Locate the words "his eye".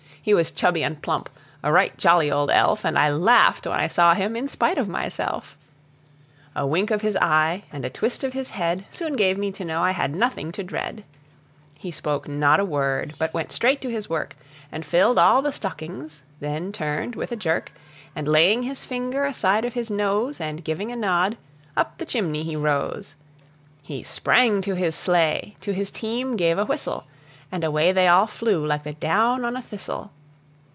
7.01-7.63